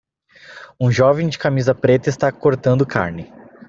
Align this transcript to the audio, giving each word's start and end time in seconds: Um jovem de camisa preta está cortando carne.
Um 0.79 0.91
jovem 0.91 1.29
de 1.29 1.37
camisa 1.37 1.75
preta 1.75 2.09
está 2.09 2.31
cortando 2.31 2.87
carne. 2.87 3.31